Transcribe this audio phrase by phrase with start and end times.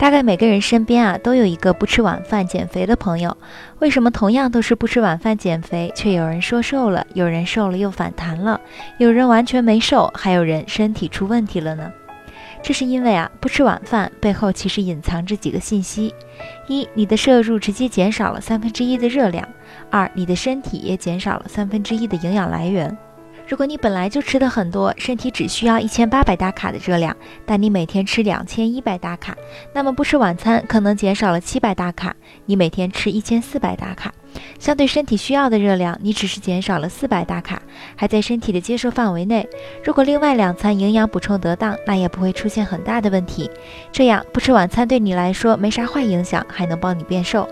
[0.00, 3.36] 大概每个人身边啊都有一个不吃晚饭减肥的朋友。
[3.80, 8.58] 为什么同样都是不吃晚饭减肥，却有人说瘦了，有人瘦了又反弹了，
[8.96, 11.92] 有人完全没瘦，还有人身体出问题了呢？
[12.62, 16.14] 这是因为啊，不吃晚饭背后其实隐藏着几个信息：
[16.66, 19.44] 一，你的摄入直接减少了三分之一的热量；
[19.90, 22.96] 二，你的身体也减少了三分之一的营养来源。
[23.50, 29.36] 如果你本来就吃的很多，身体只需要一千八百大卡的热量，但你每天吃两千一百大卡，
[29.74, 32.14] 那么不吃晚餐可能减少了七百大卡，
[32.46, 34.14] 你每天吃一千四百大卡，
[34.60, 37.60] 相对身体需要的热量，你只是减少了四百大卡，
[37.96, 39.44] 还在身体的接受范围内。
[39.82, 43.50] 如果另外两餐营养补充得当，那也不会出现很大的问题。
[43.90, 47.48] 这样不吃晚餐对你来说没啥坏影响，还能帮你变瘦。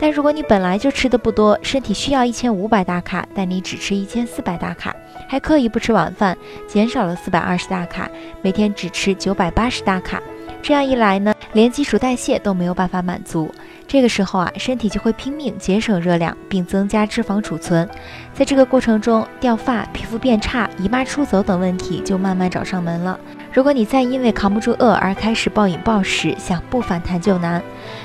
[0.00, 4.96] 但如果你本来就吃的不多，身体需要一千五百大卡，但你只吃一千四百大卡，
[5.28, 10.18] 还刻意不吃晚饭，减少了四百二十大卡，每天只吃九百八十大卡，
[10.62, 13.52] 这样一来呢，连基础代谢都没有办法满足。
[13.86, 17.88] 这个时候啊，身体就会拼命节省热量，并增加脂肪储存，
[18.32, 23.18] 在这个过程中，掉发、皮肤变差、姨妈出走等问题就慢慢找上门了。
[23.52, 27.60] 如果你再因为扛不住饿而开始暴饮暴食，想不反弹就难。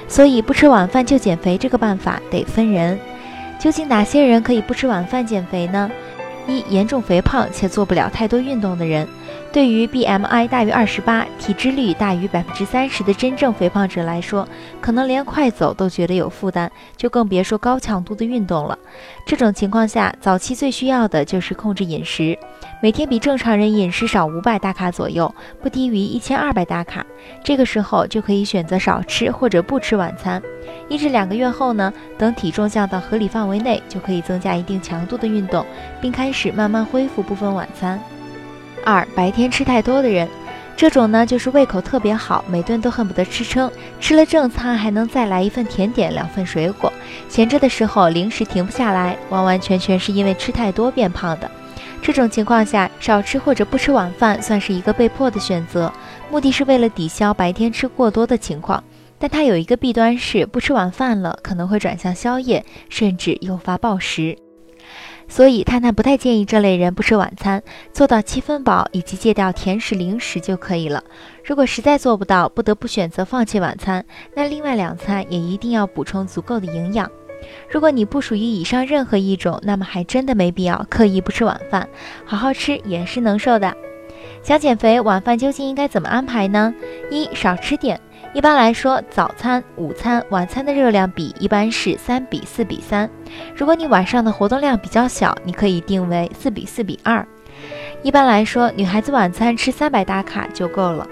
[0.08, 2.98] 所以不吃晚饭就减肥这个办法得分人。
[3.60, 5.90] 究竟哪些人可以不吃晚饭减肥呢？
[6.48, 9.08] 一、严重肥胖且做不了太多运动的人。
[9.52, 14.46] 对于 BMI 大于二十八、体脂率大于百分之三十的真正肥胖者来说，
[14.82, 18.78] 可能连快走都觉得有负担，就更别说高强度的运动了。
[19.26, 22.38] 这种情况下，早期最需要的就是控制饮食，
[22.82, 27.06] 每天比正常人饮食少五百大卡左右，不低于一千二百大卡。
[27.42, 30.42] 这个时候就可以选择少吃或者不吃晚餐。
[30.88, 35.66] 一至两个月后呢，等体重降到合理范围内，就可以增加一定强度的运动，
[36.00, 38.00] 并开始慢慢恢复部分晚餐。
[38.84, 40.28] 二白天吃太多的人，
[40.78, 46.94] 这种呢就是胃口特别好，每顿都恨不得吃撑，吃了正餐还能再来一份甜点，两份水果，
[47.28, 51.50] 闲着的时候零食停不下来，完完全全是因为吃太多变胖的。
[52.02, 55.92] 这种情况下，少吃或者不吃晚饭算是一个被迫的选择，
[56.30, 58.84] 目的是为了抵消白天吃过多的情况。
[59.18, 64.38] 但它有一个弊端是，不吃晚饭了可能会转向宵夜，甚至诱发暴食。
[65.28, 71.04] 所以，探探不太建议这类人不吃晚餐，做到七分饱以及戒掉甜食零食就可以了。
[71.44, 74.06] 如果实在做不到，不得不选择放弃晚餐，
[74.36, 77.10] 那另外两餐也一定要补充足够的营养。
[77.72, 81.90] 如果你不属于以上任何一种，那么还真的没必要刻意不吃晚饭，
[82.24, 83.76] 好好吃也是能瘦的。
[84.44, 86.72] 想减肥，晚饭究竟应该怎么安排呢？
[87.10, 88.00] 一少吃点。
[88.36, 93.10] 一般来说，早餐、午餐、晚餐的热量比一般是三比四比三。
[93.56, 97.26] 如果你晚上的活动量比较小，你可以定为四比四比二。
[98.04, 101.08] 一般来说，女孩子晚餐吃三百大卡就够了，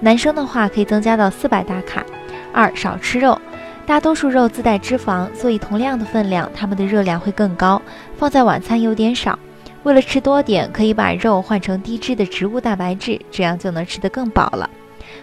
[0.00, 2.04] 男生的话可以增加到四百大卡。
[2.52, 3.40] 二少吃肉，
[3.86, 7.80] 大多数肉自带脂肪，所以同样的分量，它们的热量会更高，
[8.18, 9.38] 放在晚餐有点少。
[9.84, 14.68] 为了吃多点，可以把肉换成低脂的植物蛋白质，这样就能吃得更饱了。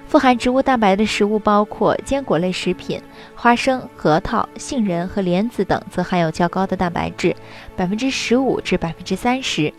[0.10, 3.00] 富含植物蛋白的食物包括坚果类食品，
[3.36, 7.36] 花生、核桃、杏仁和莲子等则含有较高的蛋白质，
[7.76, 9.72] 百分之十五至百分之三十。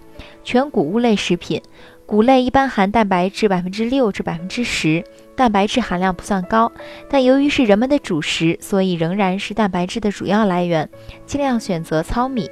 [0.45, 1.61] 全谷物类食品，
[2.07, 5.05] 谷类一般含蛋白质百分之六至百分之十，
[5.35, 6.71] 蛋白质含量不算高，
[7.11, 10.89] 但由于是人们的主食，所以仍然是蛋白质的主要来源。
[11.27, 12.49] 尽量选择糙米、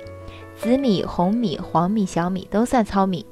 [0.56, 3.24] 紫米、红米、黄米、小米都算糙米。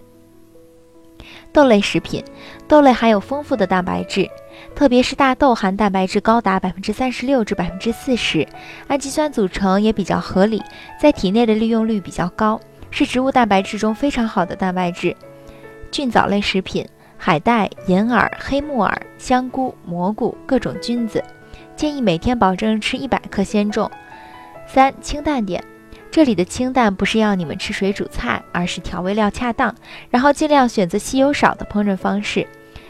[1.53, 2.23] 豆类食品，
[2.69, 4.29] 豆类含有丰富的蛋白质，
[4.75, 8.47] 特别是大豆含蛋白质高达百分之三十六至百分之四十，
[8.89, 10.63] 氨基酸组成也比较合理，
[11.01, 12.61] 在体内的利用率比较高，
[12.91, 15.17] 是植物蛋白质中非常好的蛋白质。
[15.91, 16.87] 菌藻类食品，
[17.17, 21.23] 海带、银耳、黑木耳、香菇、蘑菇、各种菌子，
[21.75, 23.91] 建议每天保证吃一百克鲜重。
[24.67, 25.63] 三清淡点。
[26.17, 29.75] 这里的清淡不是要你们吃水煮菜，而是调味料恰当，
[30.09, 32.47] 然后尽量选择吸油少的烹饪方式，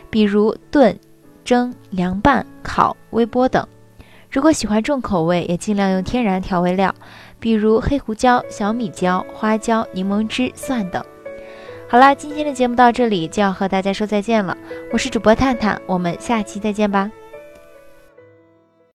[0.08, 0.96] 比如炖、
[1.44, 3.66] 蒸、凉拌、烤、微波等。
[4.30, 6.94] 如果喜欢重口味，也尽量用天然调味料，
[7.40, 11.04] 比如黑胡椒、小米椒、花椒、柠檬汁、蒜等。
[11.88, 14.56] 好啦，今天的节目到这里就要和大家说再见了，
[14.92, 17.10] 我是主播探探，我们下期再见吧。